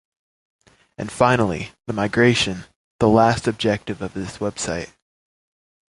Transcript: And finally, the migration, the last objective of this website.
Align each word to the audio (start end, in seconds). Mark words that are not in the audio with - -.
And 0.97 1.11
finally, 1.11 1.73
the 1.85 1.93
migration, 1.93 2.63
the 2.99 3.07
last 3.07 3.47
objective 3.47 4.01
of 4.01 4.15
this 4.15 4.39
website. 4.39 4.89